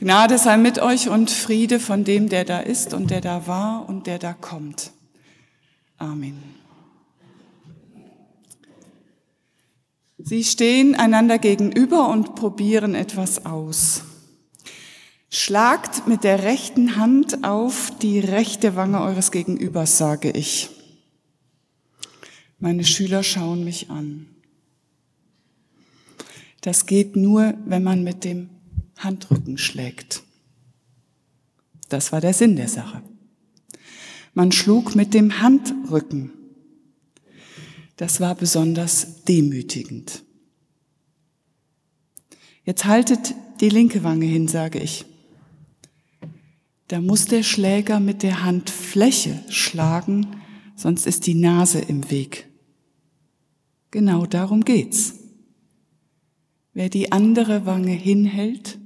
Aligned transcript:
Gnade 0.00 0.38
sei 0.38 0.56
mit 0.56 0.78
euch 0.78 1.10
und 1.10 1.30
Friede 1.30 1.78
von 1.78 2.04
dem, 2.04 2.30
der 2.30 2.46
da 2.46 2.60
ist 2.60 2.94
und 2.94 3.10
der 3.10 3.20
da 3.20 3.46
war 3.46 3.86
und 3.86 4.06
der 4.06 4.18
da 4.18 4.32
kommt. 4.32 4.92
Amen. 5.98 6.42
Sie 10.16 10.42
stehen 10.42 10.94
einander 10.94 11.38
gegenüber 11.38 12.08
und 12.08 12.34
probieren 12.34 12.94
etwas 12.94 13.44
aus. 13.44 14.04
Schlagt 15.28 16.06
mit 16.06 16.24
der 16.24 16.44
rechten 16.44 16.96
Hand 16.96 17.44
auf 17.44 17.92
die 18.00 18.20
rechte 18.20 18.76
Wange 18.76 19.02
eures 19.02 19.30
Gegenübers, 19.30 19.98
sage 19.98 20.30
ich. 20.30 20.70
Meine 22.58 22.84
Schüler 22.84 23.22
schauen 23.22 23.64
mich 23.64 23.90
an. 23.90 24.28
Das 26.62 26.86
geht 26.86 27.16
nur, 27.16 27.52
wenn 27.66 27.82
man 27.82 28.02
mit 28.02 28.24
dem 28.24 28.48
Handrücken 29.04 29.58
schlägt. 29.58 30.22
Das 31.88 32.12
war 32.12 32.20
der 32.20 32.34
Sinn 32.34 32.56
der 32.56 32.68
Sache. 32.68 33.02
Man 34.34 34.52
schlug 34.52 34.94
mit 34.94 35.12
dem 35.12 35.40
Handrücken. 35.40 36.32
Das 37.96 38.20
war 38.20 38.34
besonders 38.34 39.24
demütigend. 39.24 40.22
Jetzt 42.64 42.84
haltet 42.84 43.34
die 43.60 43.68
linke 43.68 44.04
Wange 44.04 44.26
hin, 44.26 44.48
sage 44.48 44.78
ich. 44.78 45.04
Da 46.88 47.00
muss 47.00 47.26
der 47.26 47.42
Schläger 47.42 48.00
mit 48.00 48.22
der 48.22 48.42
Handfläche 48.42 49.44
schlagen, 49.48 50.26
sonst 50.76 51.06
ist 51.06 51.26
die 51.26 51.34
Nase 51.34 51.80
im 51.80 52.10
Weg. 52.10 52.48
Genau 53.90 54.26
darum 54.26 54.64
geht's. 54.64 55.14
Wer 56.72 56.88
die 56.88 57.12
andere 57.12 57.66
Wange 57.66 57.92
hinhält, 57.92 58.78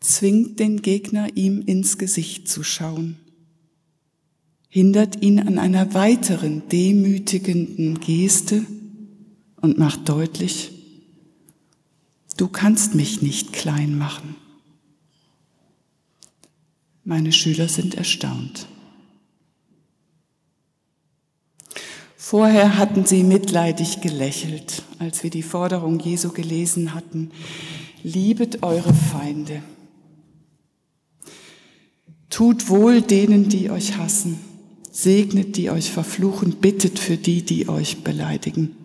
zwingt 0.00 0.58
den 0.58 0.82
Gegner, 0.82 1.28
ihm 1.36 1.62
ins 1.62 1.98
Gesicht 1.98 2.48
zu 2.48 2.62
schauen, 2.62 3.16
hindert 4.68 5.22
ihn 5.22 5.38
an 5.38 5.58
einer 5.58 5.94
weiteren 5.94 6.68
demütigenden 6.68 8.00
Geste 8.00 8.64
und 9.60 9.78
macht 9.78 10.08
deutlich, 10.08 10.72
du 12.36 12.48
kannst 12.48 12.94
mich 12.94 13.20
nicht 13.20 13.52
klein 13.52 13.98
machen. 13.98 14.36
Meine 17.04 17.32
Schüler 17.32 17.68
sind 17.68 17.94
erstaunt. 17.94 18.68
Vorher 22.16 22.78
hatten 22.78 23.04
sie 23.06 23.24
mitleidig 23.24 24.02
gelächelt, 24.02 24.84
als 24.98 25.22
wir 25.24 25.30
die 25.30 25.42
Forderung 25.42 25.98
Jesu 25.98 26.30
gelesen 26.30 26.94
hatten, 26.94 27.32
liebet 28.04 28.62
eure 28.62 28.94
Feinde. 28.94 29.62
Tut 32.30 32.68
wohl 32.68 33.02
denen, 33.02 33.48
die 33.48 33.70
euch 33.70 33.98
hassen. 33.98 34.38
Segnet, 34.92 35.56
die 35.56 35.70
euch 35.70 35.90
verfluchen. 35.90 36.56
Bittet 36.60 36.98
für 36.98 37.16
die, 37.16 37.42
die 37.42 37.68
euch 37.68 38.02
beleidigen. 38.02 38.76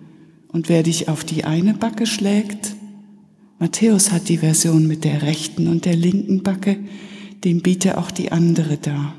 Und 0.50 0.68
wer 0.68 0.84
dich 0.84 1.10
auf 1.10 1.24
die 1.24 1.44
eine 1.44 1.74
Backe 1.74 2.06
schlägt, 2.06 2.76
Matthäus 3.60 4.12
hat 4.12 4.28
die 4.28 4.40
Version 4.40 4.88
mit 4.88 5.04
der 5.04 5.22
rechten 5.22 5.68
und 5.68 5.86
der 5.86 5.96
linken 5.96 6.44
Backe, 6.44 6.78
dem 7.44 7.62
biete 7.62 7.98
auch 7.98 8.12
die 8.12 8.32
andere 8.32 8.78
dar. 8.78 9.16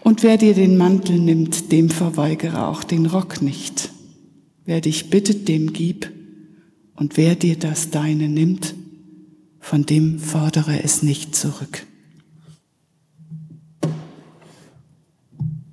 Und 0.00 0.22
wer 0.22 0.38
dir 0.38 0.54
den 0.54 0.76
Mantel 0.76 1.18
nimmt, 1.18 1.72
dem 1.72 1.90
verweigere 1.90 2.66
auch 2.68 2.84
den 2.84 3.06
Rock 3.06 3.42
nicht. 3.42 3.90
Wer 4.64 4.80
dich 4.80 5.10
bittet, 5.10 5.48
dem 5.48 5.72
gib. 5.72 6.10
Und 6.94 7.16
wer 7.16 7.34
dir 7.34 7.56
das 7.56 7.90
Deine 7.90 8.28
nimmt, 8.28 8.74
von 9.60 9.84
dem 9.84 10.18
fordere 10.18 10.82
es 10.82 11.02
nicht 11.02 11.34
zurück. 11.34 11.86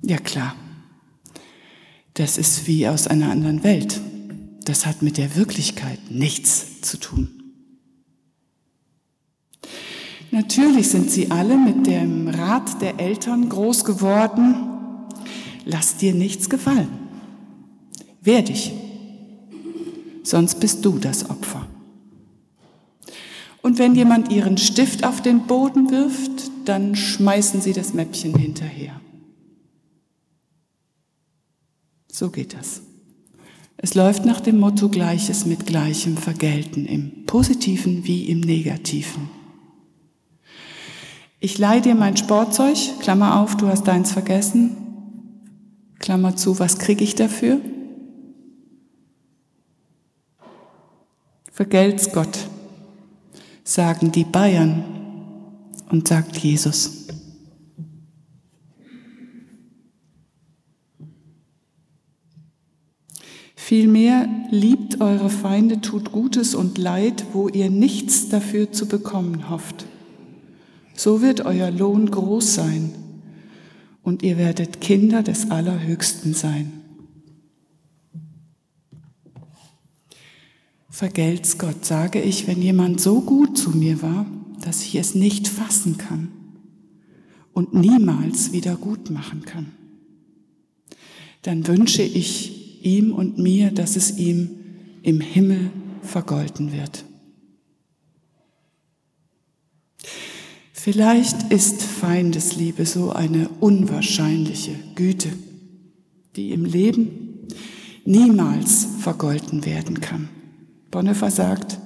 Ja 0.06 0.18
klar, 0.18 0.54
das 2.12 2.36
ist 2.36 2.66
wie 2.66 2.86
aus 2.86 3.06
einer 3.06 3.30
anderen 3.30 3.64
Welt. 3.64 4.00
Das 4.64 4.84
hat 4.86 5.02
mit 5.02 5.16
der 5.16 5.34
Wirklichkeit 5.34 5.98
nichts 6.10 6.82
zu 6.82 6.98
tun. 6.98 7.28
Natürlich 10.30 10.90
sind 10.90 11.10
sie 11.10 11.30
alle 11.30 11.56
mit 11.56 11.86
dem 11.86 12.28
Rat 12.28 12.82
der 12.82 13.00
Eltern 13.00 13.48
groß 13.48 13.84
geworden. 13.84 14.56
Lass 15.64 15.96
dir 15.96 16.12
nichts 16.12 16.50
gefallen. 16.50 16.88
Wehr 18.20 18.42
dich. 18.42 18.72
Sonst 20.22 20.60
bist 20.60 20.84
du 20.84 20.98
das 20.98 21.30
Opfer. 21.30 21.66
Und 23.62 23.78
wenn 23.78 23.94
jemand 23.94 24.30
ihren 24.30 24.58
Stift 24.58 25.06
auf 25.06 25.22
den 25.22 25.46
Boden 25.46 25.90
wirft, 25.90 26.50
dann 26.66 26.94
schmeißen 26.94 27.62
sie 27.62 27.72
das 27.72 27.94
Mäppchen 27.94 28.34
hinterher. 28.34 29.00
So 32.14 32.30
geht 32.30 32.54
das. 32.54 32.80
Es 33.76 33.96
läuft 33.96 34.24
nach 34.24 34.40
dem 34.40 34.60
Motto 34.60 34.88
Gleiches 34.88 35.46
mit 35.46 35.66
Gleichem 35.66 36.16
vergelten, 36.16 36.86
im 36.86 37.26
positiven 37.26 38.04
wie 38.04 38.30
im 38.30 38.38
negativen. 38.38 39.28
Ich 41.40 41.58
leihe 41.58 41.80
dir 41.80 41.96
mein 41.96 42.16
Sportzeug, 42.16 42.78
Klammer 43.00 43.40
auf, 43.40 43.56
du 43.56 43.66
hast 43.66 43.88
deins 43.88 44.12
vergessen, 44.12 44.76
Klammer 45.98 46.36
zu, 46.36 46.60
was 46.60 46.78
kriege 46.78 47.02
ich 47.02 47.16
dafür? 47.16 47.60
Vergelt's 51.50 52.12
Gott, 52.12 52.38
sagen 53.64 54.12
die 54.12 54.22
Bayern 54.22 54.84
und 55.90 56.06
sagt 56.06 56.36
Jesus. 56.36 57.08
Vielmehr 63.66 64.28
liebt 64.50 65.00
eure 65.00 65.30
Feinde, 65.30 65.80
tut 65.80 66.12
Gutes 66.12 66.54
und 66.54 66.76
Leid, 66.76 67.24
wo 67.32 67.48
ihr 67.48 67.70
nichts 67.70 68.28
dafür 68.28 68.72
zu 68.72 68.86
bekommen 68.86 69.48
hofft. 69.48 69.86
So 70.94 71.22
wird 71.22 71.46
euer 71.46 71.70
Lohn 71.70 72.10
groß 72.10 72.56
sein 72.56 72.92
und 74.02 74.22
ihr 74.22 74.36
werdet 74.36 74.82
Kinder 74.82 75.22
des 75.22 75.50
Allerhöchsten 75.50 76.34
sein. 76.34 76.74
Vergelt's 80.90 81.56
Gott, 81.56 81.86
sage 81.86 82.20
ich, 82.20 82.46
wenn 82.46 82.60
jemand 82.60 83.00
so 83.00 83.22
gut 83.22 83.56
zu 83.56 83.70
mir 83.70 84.02
war, 84.02 84.26
dass 84.60 84.82
ich 84.82 84.96
es 84.96 85.14
nicht 85.14 85.48
fassen 85.48 85.96
kann 85.96 86.28
und 87.54 87.72
niemals 87.72 88.52
wieder 88.52 88.76
gut 88.76 89.08
machen 89.08 89.40
kann. 89.46 89.72
Dann 91.40 91.66
wünsche 91.66 92.02
ich 92.02 92.63
ihm 92.84 93.12
und 93.12 93.38
mir, 93.38 93.70
dass 93.70 93.96
es 93.96 94.18
ihm 94.18 94.50
im 95.02 95.20
Himmel 95.20 95.70
vergolten 96.02 96.72
wird. 96.72 97.04
Vielleicht 100.72 101.50
ist 101.50 101.82
Feindesliebe 101.82 102.84
so 102.84 103.10
eine 103.10 103.48
unwahrscheinliche 103.60 104.74
Güte, 104.94 105.30
die 106.36 106.52
im 106.52 106.66
Leben 106.66 107.48
niemals 108.04 108.86
vergolten 109.00 109.64
werden 109.64 110.00
kann. 110.00 110.28
Bonhoeffer 110.90 111.30
sagt, 111.30 111.78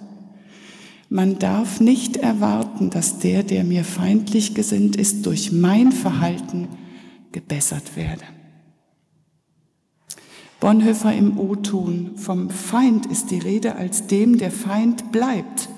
man 1.10 1.38
darf 1.38 1.80
nicht 1.80 2.16
erwarten, 2.16 2.90
dass 2.90 3.20
der, 3.20 3.42
der 3.42 3.64
mir 3.64 3.84
feindlich 3.84 4.54
gesinnt 4.54 4.96
ist, 4.96 5.24
durch 5.24 5.52
mein 5.52 5.92
Verhalten 5.92 6.68
gebessert 7.32 7.96
werde. 7.96 8.24
Bonhoeffer 10.60 11.14
im 11.14 11.38
O-Ton, 11.38 12.16
vom 12.16 12.50
Feind 12.50 13.06
ist 13.06 13.30
die 13.30 13.38
Rede 13.38 13.76
als 13.76 14.06
dem, 14.08 14.38
der 14.38 14.50
Feind 14.50 15.12
bleibt, 15.12 15.68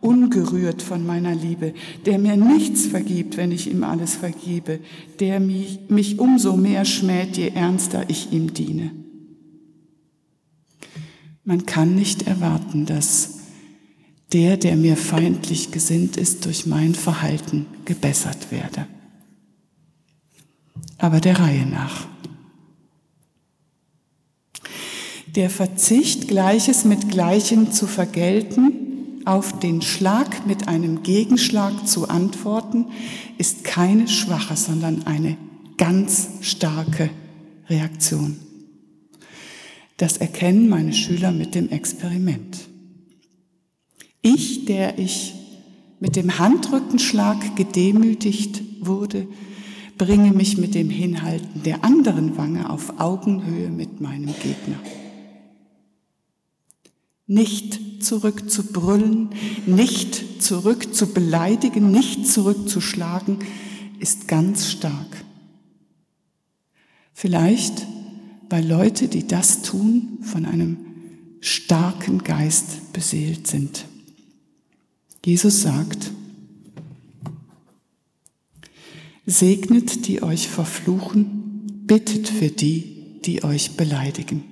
ungerührt 0.00 0.82
von 0.82 1.04
meiner 1.04 1.34
Liebe, 1.34 1.74
der 2.06 2.18
mir 2.18 2.36
nichts 2.36 2.86
vergibt, 2.86 3.36
wenn 3.36 3.50
ich 3.50 3.70
ihm 3.70 3.82
alles 3.82 4.14
vergebe, 4.14 4.80
der 5.18 5.40
mich, 5.40 5.80
mich 5.88 6.18
umso 6.20 6.56
mehr 6.56 6.84
schmäht, 6.84 7.36
je 7.36 7.48
ernster 7.48 8.04
ich 8.08 8.32
ihm 8.32 8.54
diene. 8.54 8.92
Man 11.44 11.66
kann 11.66 11.96
nicht 11.96 12.28
erwarten, 12.28 12.86
dass 12.86 13.40
der, 14.32 14.56
der 14.56 14.76
mir 14.76 14.96
feindlich 14.96 15.72
gesinnt 15.72 16.16
ist, 16.16 16.46
durch 16.46 16.66
mein 16.66 16.94
Verhalten 16.94 17.66
gebessert 17.84 18.52
werde. 18.52 18.86
Aber 20.98 21.20
der 21.20 21.40
Reihe 21.40 21.66
nach. 21.66 22.09
Der 25.36 25.48
Verzicht, 25.48 26.26
Gleiches 26.26 26.84
mit 26.84 27.08
Gleichem 27.08 27.70
zu 27.70 27.86
vergelten, 27.86 29.22
auf 29.26 29.60
den 29.60 29.80
Schlag 29.80 30.44
mit 30.46 30.66
einem 30.66 31.04
Gegenschlag 31.04 31.86
zu 31.86 32.08
antworten, 32.08 32.86
ist 33.38 33.62
keine 33.62 34.08
schwache, 34.08 34.56
sondern 34.56 35.06
eine 35.06 35.36
ganz 35.76 36.30
starke 36.40 37.10
Reaktion. 37.68 38.38
Das 39.98 40.16
erkennen 40.16 40.68
meine 40.68 40.92
Schüler 40.92 41.30
mit 41.30 41.54
dem 41.54 41.68
Experiment. 41.68 42.58
Ich, 44.22 44.64
der 44.64 44.98
ich 44.98 45.34
mit 46.00 46.16
dem 46.16 46.40
Handrückenschlag 46.40 47.54
gedemütigt 47.54 48.62
wurde, 48.80 49.28
bringe 49.96 50.32
mich 50.32 50.56
mit 50.56 50.74
dem 50.74 50.90
Hinhalten 50.90 51.62
der 51.62 51.84
anderen 51.84 52.36
Wange 52.36 52.68
auf 52.68 52.98
Augenhöhe 52.98 53.68
mit 53.68 54.00
meinem 54.00 54.34
Gegner. 54.42 54.80
Nicht 57.30 58.02
zurück 58.02 58.50
zu 58.50 58.64
brüllen, 58.64 59.28
nicht 59.64 60.42
zurück 60.42 60.92
zu 60.92 61.06
beleidigen, 61.06 61.92
nicht 61.92 62.26
zurückzuschlagen, 62.26 63.38
ist 64.00 64.26
ganz 64.26 64.68
stark. 64.68 65.24
Vielleicht, 67.14 67.86
weil 68.48 68.66
Leute, 68.66 69.06
die 69.06 69.28
das 69.28 69.62
tun, 69.62 70.18
von 70.22 70.44
einem 70.44 70.78
starken 71.40 72.24
Geist 72.24 72.92
beseelt 72.92 73.46
sind. 73.46 73.84
Jesus 75.24 75.62
sagt, 75.62 76.10
segnet 79.24 80.08
die 80.08 80.24
euch 80.24 80.48
verfluchen, 80.48 81.84
bittet 81.86 82.26
für 82.26 82.48
die, 82.48 83.20
die 83.24 83.44
euch 83.44 83.76
beleidigen. 83.76 84.49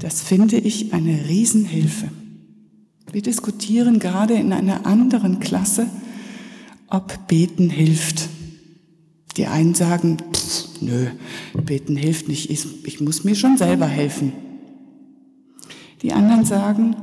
Das 0.00 0.22
finde 0.22 0.56
ich 0.56 0.94
eine 0.94 1.28
Riesenhilfe. 1.28 2.08
Wir 3.12 3.22
diskutieren 3.22 3.98
gerade 3.98 4.34
in 4.34 4.52
einer 4.52 4.86
anderen 4.86 5.40
Klasse, 5.40 5.86
ob 6.88 7.28
Beten 7.28 7.68
hilft. 7.68 8.28
Die 9.36 9.46
einen 9.46 9.74
sagen, 9.74 10.16
pff, 10.32 10.80
nö, 10.80 11.06
Beten 11.64 11.96
hilft 11.96 12.28
nicht, 12.28 12.50
ich, 12.50 12.66
ich 12.86 13.00
muss 13.00 13.24
mir 13.24 13.34
schon 13.34 13.58
selber 13.58 13.86
helfen. 13.86 14.32
Die 16.02 16.12
anderen 16.12 16.44
sagen, 16.44 16.96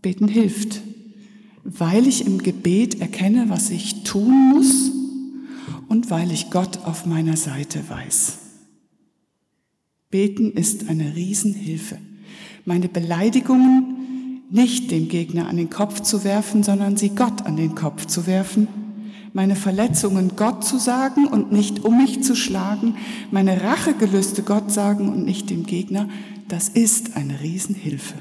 Beten 0.00 0.28
hilft, 0.28 0.80
weil 1.64 2.06
ich 2.06 2.26
im 2.26 2.38
Gebet 2.38 3.00
erkenne, 3.00 3.50
was 3.50 3.70
ich 3.70 4.04
tun 4.04 4.52
muss 4.54 4.90
und 5.88 6.10
weil 6.10 6.32
ich 6.32 6.50
Gott 6.50 6.78
auf 6.84 7.04
meiner 7.04 7.36
Seite 7.36 7.84
weiß. 7.88 8.47
Beten 10.10 10.52
ist 10.52 10.88
eine 10.88 11.14
Riesenhilfe. 11.14 11.98
Meine 12.64 12.88
Beleidigungen 12.88 14.42
nicht 14.50 14.90
dem 14.90 15.08
Gegner 15.08 15.48
an 15.48 15.58
den 15.58 15.68
Kopf 15.68 16.00
zu 16.00 16.24
werfen, 16.24 16.62
sondern 16.62 16.96
sie 16.96 17.10
Gott 17.10 17.44
an 17.44 17.56
den 17.56 17.74
Kopf 17.74 18.06
zu 18.06 18.26
werfen. 18.26 18.68
Meine 19.34 19.56
Verletzungen 19.56 20.32
Gott 20.36 20.64
zu 20.64 20.78
sagen 20.78 21.26
und 21.26 21.52
nicht 21.52 21.84
um 21.84 21.98
mich 21.98 22.22
zu 22.22 22.34
schlagen. 22.34 22.96
Meine 23.30 23.62
Rachegelüste 23.62 24.42
Gott 24.42 24.72
sagen 24.72 25.10
und 25.10 25.24
nicht 25.26 25.50
dem 25.50 25.66
Gegner. 25.66 26.08
Das 26.48 26.70
ist 26.70 27.14
eine 27.16 27.42
Riesenhilfe. 27.42 28.14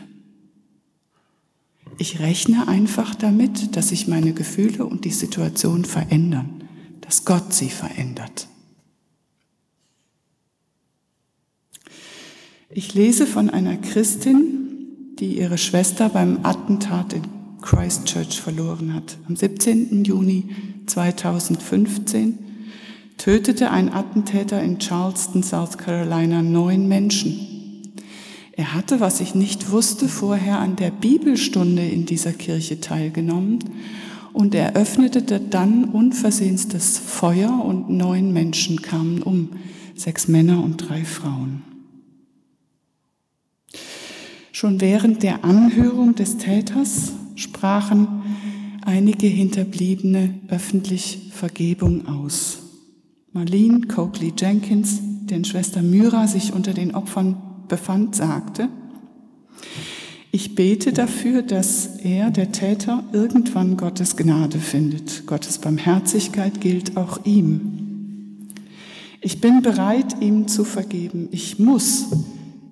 Ich 1.98 2.20
rechne 2.20 2.68
einfach 2.68 3.16
damit, 3.16 3.76
dass 3.78 3.90
sich 3.90 4.08
meine 4.08 4.34
Gefühle 4.34 4.86
und 4.86 5.06
die 5.06 5.12
Situation 5.12 5.86
verändern, 5.86 6.64
dass 7.02 7.24
Gott 7.24 7.54
sie 7.54 7.70
verändert. 7.70 8.50
Ich 12.70 12.94
lese 12.94 13.26
von 13.26 13.50
einer 13.50 13.78
Christin, 13.78 15.16
die 15.20 15.40
ihre 15.40 15.58
Schwester 15.58 16.10
beim 16.10 16.40
Attentat 16.44 17.14
in 17.14 17.22
Christchurch 17.62 18.42
verloren 18.42 18.94
hat. 18.94 19.18
Am 19.30 19.38
17. 19.38 20.04
Juni 20.04 20.50
2015 20.86 22.38
tötete 23.18 23.72
ein 23.72 23.92
Attentäter 23.94 24.62
in 24.62 24.80
Charleston, 24.80 25.44
South 25.44 25.78
Carolina, 25.78 26.42
neun 26.42 26.90
Menschen. 26.90 27.94
Er 28.52 28.74
hatte, 28.74 29.00
was 29.00 29.22
ich 29.22 29.34
nicht 29.34 29.72
wusste, 29.72 30.10
vorher 30.10 30.60
an 30.60 30.76
der 30.76 30.92
Bibelstunde 30.92 31.88
in 31.88 32.06
dieser 32.06 32.34
Kirche 32.34 32.82
teilgenommen 32.82 33.60
und 34.34 34.54
er 34.54 34.76
öffnete 34.76 35.22
dann 35.40 35.86
unversehens 35.86 36.68
das 36.68 36.98
Feuer 36.98 37.64
und 37.64 37.90
neun 37.90 38.34
Menschen 38.34 38.82
kamen 38.82 39.24
um, 39.24 39.52
sechs 39.96 40.28
Männer 40.28 40.62
und 40.62 40.78
drei 40.78 41.06
Frauen. 41.06 41.67
Schon 44.60 44.82
während 44.82 45.22
der 45.22 45.46
Anhörung 45.46 46.16
des 46.16 46.38
Täters 46.38 47.12
sprachen 47.36 48.24
einige 48.82 49.28
Hinterbliebene 49.28 50.34
öffentlich 50.48 51.30
Vergebung 51.32 52.08
aus. 52.08 52.58
Marlene 53.34 53.82
Coakley 53.82 54.34
Jenkins, 54.36 55.00
deren 55.26 55.46
Schwester 55.46 55.84
Myra 55.84 56.26
sich 56.26 56.54
unter 56.54 56.74
den 56.74 56.96
Opfern 56.96 57.38
befand, 57.68 58.16
sagte, 58.16 58.70
ich 60.32 60.56
bete 60.56 60.92
dafür, 60.92 61.44
dass 61.44 61.98
er, 61.98 62.32
der 62.32 62.52
Täter, 62.52 63.04
irgendwann 63.14 63.78
Gottes 63.78 64.16
Gnade 64.16 64.58
findet. 64.58 65.28
Gottes 65.28 65.60
Barmherzigkeit 65.60 66.62
gilt 66.62 66.98
auch 66.98 67.24
ihm. 67.26 68.48
Ich 69.22 69.40
bin 69.40 69.62
bereit, 69.62 70.20
ihm 70.20 70.48
zu 70.48 70.64
vergeben. 70.64 71.28
Ich 71.30 71.60
muss 71.60 72.08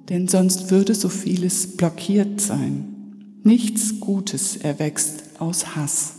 denn 0.10 0.28
sonst 0.28 0.72
würde 0.72 0.94
so 0.96 1.10
vieles 1.10 1.78
blockiert 1.78 2.40
sein. 2.40 3.40
Nichts 3.44 4.00
Gutes 4.00 4.58
erwächst 4.58 5.40
aus 5.40 5.76
Hass. 5.76 6.14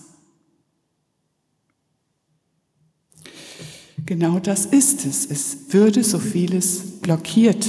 Genau 4.05 4.39
das 4.39 4.67
ist 4.67 5.05
es. 5.05 5.27
Es 5.27 5.73
würde 5.73 6.05
so 6.05 6.19
vieles 6.19 7.01
blockiert. 7.01 7.67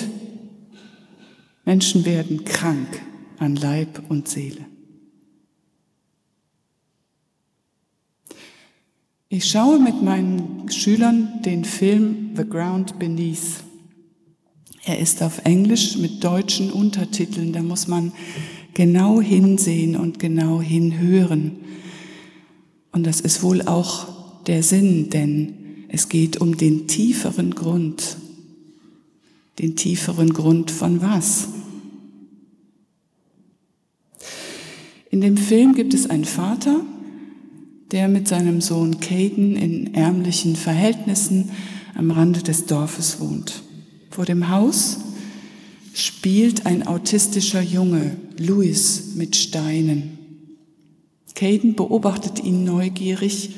Menschen 1.65 2.05
werden 2.05 2.45
krank 2.45 3.01
an 3.39 3.55
Leib 3.55 4.03
und 4.09 4.27
Seele. 4.27 4.65
Ich 9.29 9.45
schaue 9.49 9.79
mit 9.79 10.01
meinen 10.01 10.69
Schülern 10.71 11.41
den 11.41 11.65
Film 11.65 12.31
The 12.37 12.47
Ground 12.47 12.97
Beneath. 12.97 13.66
Er 14.87 14.99
ist 14.99 15.21
auf 15.21 15.39
Englisch 15.43 15.97
mit 15.97 16.23
deutschen 16.23 16.71
Untertiteln, 16.71 17.51
da 17.51 17.61
muss 17.61 17.89
man 17.89 18.13
genau 18.73 19.19
hinsehen 19.19 19.97
und 19.97 20.17
genau 20.17 20.61
hinhören. 20.61 21.57
Und 22.93 23.05
das 23.05 23.19
ist 23.19 23.43
wohl 23.43 23.63
auch 23.63 24.07
der 24.43 24.63
Sinn, 24.63 25.09
denn 25.09 25.55
es 25.89 26.07
geht 26.07 26.37
um 26.37 26.55
den 26.55 26.87
tieferen 26.87 27.53
Grund. 27.53 28.15
Den 29.59 29.75
tieferen 29.75 30.31
Grund 30.31 30.71
von 30.71 31.01
was? 31.01 31.49
In 35.11 35.19
dem 35.19 35.35
Film 35.35 35.75
gibt 35.75 35.93
es 35.93 36.09
einen 36.09 36.23
Vater, 36.23 36.79
der 37.91 38.07
mit 38.07 38.29
seinem 38.29 38.61
Sohn 38.61 39.01
Caden 39.01 39.57
in 39.57 39.93
ärmlichen 39.95 40.55
Verhältnissen 40.55 41.51
am 41.93 42.09
Rande 42.09 42.41
des 42.41 42.67
Dorfes 42.67 43.19
wohnt. 43.19 43.66
Vor 44.09 44.25
dem 44.25 44.49
Haus 44.49 44.97
spielt 45.93 46.65
ein 46.65 46.85
autistischer 46.85 47.61
Junge, 47.61 48.17
Louis, 48.37 49.15
mit 49.15 49.35
Steinen. 49.35 50.17
Caden 51.35 51.75
beobachtet 51.75 52.43
ihn 52.43 52.63
neugierig, 52.63 53.51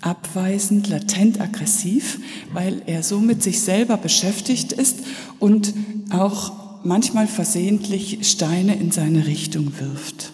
abweisend, 0.00 0.88
latent 0.88 1.40
aggressiv, 1.40 2.18
weil 2.52 2.82
er 2.86 3.02
so 3.02 3.20
mit 3.20 3.42
sich 3.42 3.60
selber 3.60 3.96
beschäftigt 3.96 4.72
ist 4.72 5.00
und 5.38 5.74
auch 6.10 6.52
manchmal 6.84 7.26
versehentlich 7.26 8.18
Steine 8.22 8.76
in 8.76 8.90
seine 8.90 9.26
Richtung 9.26 9.72
wirft. 9.78 10.32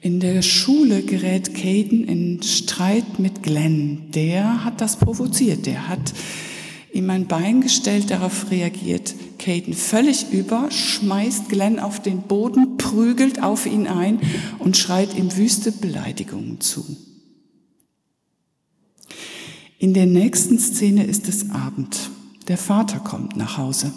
In 0.00 0.20
der 0.20 0.42
Schule 0.42 1.02
gerät 1.02 1.54
Caden 1.54 2.04
in 2.04 2.42
Streit 2.42 3.18
mit 3.18 3.42
Glenn. 3.42 4.10
Der 4.12 4.64
hat 4.64 4.80
das 4.80 4.96
provoziert. 4.96 5.66
Der 5.66 5.88
hat 5.88 6.14
ihm 6.92 7.10
ein 7.10 7.26
Bein 7.26 7.60
gestellt, 7.60 8.10
darauf 8.10 8.50
reagiert 8.50 9.14
Caden 9.38 9.74
völlig 9.74 10.30
über, 10.32 10.70
schmeißt 10.70 11.48
Glenn 11.48 11.78
auf 11.78 12.00
den 12.02 12.22
Boden, 12.22 12.76
prügelt 12.76 13.42
auf 13.42 13.66
ihn 13.66 13.86
ein 13.86 14.20
und 14.58 14.76
schreit 14.76 15.16
ihm 15.16 15.36
wüste 15.36 15.72
Beleidigungen 15.72 16.60
zu. 16.60 16.84
In 19.78 19.94
der 19.94 20.06
nächsten 20.06 20.58
Szene 20.58 21.04
ist 21.04 21.28
es 21.28 21.50
Abend. 21.50 22.10
Der 22.48 22.58
Vater 22.58 22.98
kommt 22.98 23.36
nach 23.36 23.58
Hause. 23.58 23.92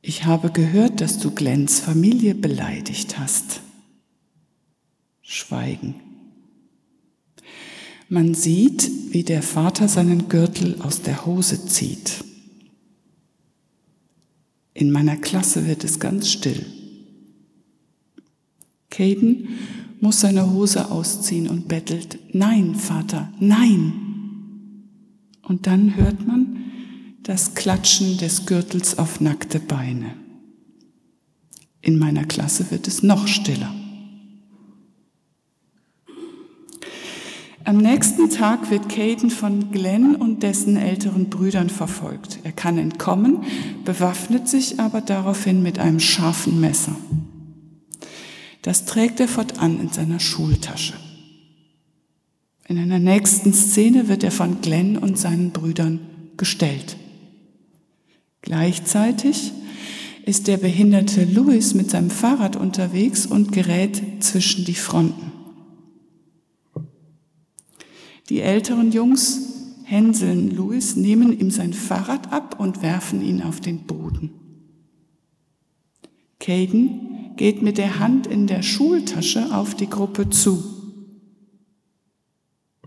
Ich 0.00 0.24
habe 0.24 0.50
gehört, 0.50 1.00
dass 1.00 1.18
du 1.18 1.32
Glenns 1.32 1.80
Familie 1.80 2.34
beleidigt 2.34 3.18
hast. 3.18 3.60
Schweigen. 5.22 6.11
Man 8.12 8.34
sieht, 8.34 8.90
wie 9.14 9.22
der 9.22 9.42
Vater 9.42 9.88
seinen 9.88 10.28
Gürtel 10.28 10.78
aus 10.82 11.00
der 11.00 11.24
Hose 11.24 11.64
zieht. 11.64 12.22
In 14.74 14.90
meiner 14.90 15.16
Klasse 15.16 15.66
wird 15.66 15.82
es 15.82 15.98
ganz 15.98 16.28
still. 16.28 16.66
Caden 18.90 19.48
muss 20.02 20.20
seine 20.20 20.50
Hose 20.52 20.90
ausziehen 20.90 21.48
und 21.48 21.68
bettelt, 21.68 22.18
nein, 22.34 22.74
Vater, 22.74 23.32
nein. 23.40 23.94
Und 25.40 25.66
dann 25.66 25.96
hört 25.96 26.26
man 26.26 26.58
das 27.22 27.54
Klatschen 27.54 28.18
des 28.18 28.44
Gürtels 28.44 28.98
auf 28.98 29.22
nackte 29.22 29.58
Beine. 29.58 30.18
In 31.80 31.98
meiner 31.98 32.26
Klasse 32.26 32.70
wird 32.70 32.86
es 32.88 33.02
noch 33.02 33.26
stiller. 33.26 33.74
Am 37.64 37.76
nächsten 37.76 38.28
Tag 38.28 38.70
wird 38.70 38.88
Caden 38.88 39.30
von 39.30 39.70
Glenn 39.70 40.16
und 40.16 40.42
dessen 40.42 40.76
älteren 40.76 41.30
Brüdern 41.30 41.70
verfolgt. 41.70 42.40
Er 42.42 42.52
kann 42.52 42.76
entkommen, 42.76 43.44
bewaffnet 43.84 44.48
sich 44.48 44.80
aber 44.80 45.00
daraufhin 45.00 45.62
mit 45.62 45.78
einem 45.78 46.00
scharfen 46.00 46.60
Messer. 46.60 46.96
Das 48.62 48.84
trägt 48.84 49.20
er 49.20 49.28
fortan 49.28 49.80
in 49.80 49.90
seiner 49.90 50.18
Schultasche. 50.18 50.94
In 52.68 52.78
einer 52.78 52.98
nächsten 52.98 53.52
Szene 53.52 54.08
wird 54.08 54.24
er 54.24 54.30
von 54.30 54.60
Glenn 54.60 54.96
und 54.96 55.18
seinen 55.18 55.50
Brüdern 55.50 56.00
gestellt. 56.36 56.96
Gleichzeitig 58.40 59.52
ist 60.24 60.46
der 60.46 60.56
behinderte 60.56 61.24
Louis 61.24 61.74
mit 61.74 61.90
seinem 61.90 62.10
Fahrrad 62.10 62.56
unterwegs 62.56 63.26
und 63.26 63.52
gerät 63.52 64.00
zwischen 64.20 64.64
die 64.64 64.74
Fronten. 64.74 65.31
Die 68.28 68.40
älteren 68.40 68.92
Jungs 68.92 69.52
hänseln 69.84 70.50
Louis, 70.50 70.96
nehmen 70.96 71.38
ihm 71.38 71.50
sein 71.50 71.72
Fahrrad 71.72 72.32
ab 72.32 72.58
und 72.58 72.82
werfen 72.82 73.22
ihn 73.22 73.42
auf 73.42 73.60
den 73.60 73.80
Boden. 73.80 74.30
Caden 76.38 77.34
geht 77.36 77.62
mit 77.62 77.78
der 77.78 77.98
Hand 77.98 78.26
in 78.26 78.46
der 78.46 78.62
Schultasche 78.62 79.54
auf 79.54 79.74
die 79.74 79.88
Gruppe 79.88 80.30
zu. 80.30 80.62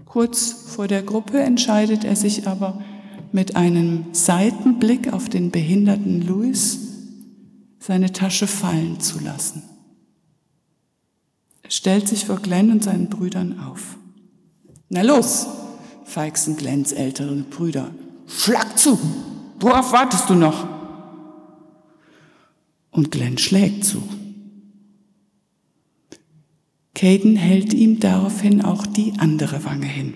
Kurz 0.06 0.52
vor 0.76 0.88
der 0.88 1.04
Gruppe 1.04 1.40
entscheidet 1.40 2.04
er 2.04 2.16
sich 2.16 2.48
aber 2.48 2.82
mit 3.32 3.56
einem 3.56 4.06
Seitenblick 4.14 5.12
auf 5.12 5.30
den 5.30 5.52
behinderten 5.52 6.26
Louis, 6.26 6.80
seine 7.80 8.12
Tasche 8.14 8.48
fallen 8.48 9.00
zu 9.00 9.20
lassen. 9.20 9.64
Er 11.64 11.72
stellt 11.72 12.08
sich 12.08 12.26
vor 12.26 12.38
Glenn 12.38 12.72
und 12.72 12.84
seinen 12.84 13.10
Brüdern 13.10 13.60
auf. 13.60 13.98
Na 14.96 15.02
los, 15.02 15.46
feixen 16.06 16.56
Glens 16.56 16.94
ältere 16.94 17.36
Brüder. 17.36 17.92
Schlag 18.28 18.80
zu! 18.80 18.98
Worauf 19.60 19.92
wartest 19.92 20.30
du 20.30 20.36
noch? 20.36 20.66
Und 22.92 23.12
Glenn 23.12 23.38
schlägt 23.38 23.84
zu. 23.84 24.02
Caden 26.94 27.36
hält 27.36 27.74
ihm 27.74 28.00
daraufhin 28.00 28.62
auch 28.62 28.86
die 28.86 29.12
andere 29.18 29.66
Wange 29.66 29.86
hin. 29.86 30.14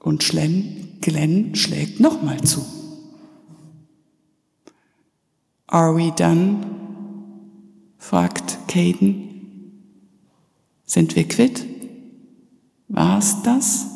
Und 0.00 0.28
Glenn, 0.28 0.98
Glenn 1.00 1.54
schlägt 1.54 1.98
nochmal 1.98 2.42
zu. 2.42 2.62
Are 5.66 5.96
we 5.96 6.12
done? 6.12 6.58
fragt 7.96 8.68
Caden. 8.68 9.80
Sind 10.84 11.16
wir 11.16 11.26
quitt? 11.26 11.75
War's 12.88 13.42
das? 13.42 13.86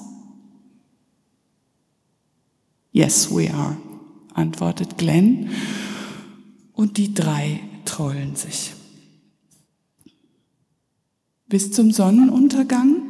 Yes, 2.93 3.31
we 3.31 3.53
are, 3.53 3.77
antwortet 4.35 4.99
Glenn. 4.99 5.51
Und 6.73 6.97
die 6.97 7.15
drei 7.15 7.61
trollen 7.85 8.37
sich. 8.37 8.73
Bis 11.49 11.73
zum 11.73 11.91
Sonnenuntergang 11.91 13.03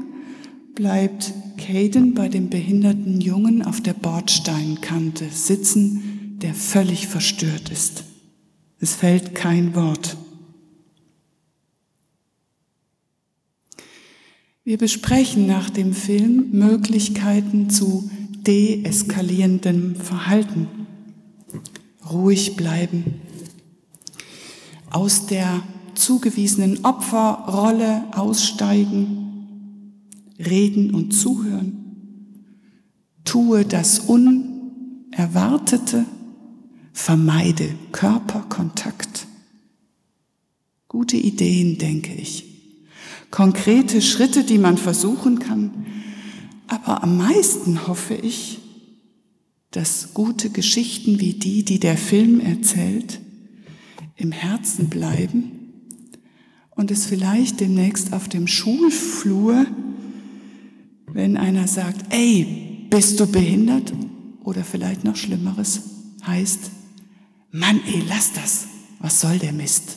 bleibt 0.75 1.33
Caden 1.59 2.15
bei 2.15 2.29
dem 2.29 2.49
behinderten 2.49 3.21
Jungen 3.21 3.63
auf 3.63 3.81
der 3.81 3.93
Bordsteinkante 3.93 5.29
sitzen, 5.29 6.39
der 6.39 6.55
völlig 6.55 7.07
verstört 7.07 7.71
ist. 7.71 8.05
Es 8.79 8.95
fällt 8.95 9.35
kein 9.35 9.75
Wort. 9.75 10.17
Wir 14.71 14.79
besprechen 14.79 15.49
nach 15.49 15.69
dem 15.69 15.93
Film 15.93 16.51
Möglichkeiten 16.53 17.71
zu 17.71 18.09
deeskalierendem 18.47 19.97
Verhalten. 19.97 20.69
Ruhig 22.09 22.55
bleiben. 22.55 23.17
Aus 24.89 25.27
der 25.27 25.65
zugewiesenen 25.97 26.85
Opferrolle 26.85 28.05
aussteigen, 28.13 30.07
reden 30.39 30.95
und 30.95 31.11
zuhören, 31.11 32.37
tue 33.25 33.65
das 33.65 33.99
Unerwartete, 33.99 36.05
vermeide 36.93 37.71
Körperkontakt. 37.91 39.27
Gute 40.87 41.17
Ideen, 41.17 41.77
denke 41.77 42.15
ich. 42.15 42.50
Konkrete 43.31 44.03
Schritte, 44.03 44.45
die 44.45 44.59
man 44.59 44.77
versuchen 44.77 45.39
kann. 45.39 45.87
Aber 46.67 47.03
am 47.03 47.17
meisten 47.17 47.87
hoffe 47.87 48.15
ich, 48.15 48.59
dass 49.71 50.15
gute 50.15 50.51
Geschichten 50.51 51.21
wie 51.21 51.35
die, 51.35 51.65
die 51.65 51.79
der 51.79 51.97
Film 51.97 52.41
erzählt, 52.41 53.21
im 54.17 54.33
Herzen 54.33 54.89
bleiben 54.89 55.53
und 56.71 56.91
es 56.91 57.07
vielleicht 57.07 57.61
demnächst 57.61 58.13
auf 58.13 58.29
dem 58.29 58.47
Schulflur, 58.47 59.67
wenn 61.07 61.37
einer 61.37 61.69
sagt, 61.69 62.13
ey, 62.13 62.87
bist 62.91 63.21
du 63.21 63.27
behindert? 63.27 63.93
Oder 64.43 64.65
vielleicht 64.65 65.05
noch 65.05 65.17
Schlimmeres 65.17 65.83
heißt, 66.27 66.71
Mann, 67.53 67.81
ey, 67.87 68.03
lass 68.09 68.33
das. 68.33 68.67
Was 69.01 69.21
soll 69.21 69.39
der 69.39 69.53
Mist? 69.53 69.97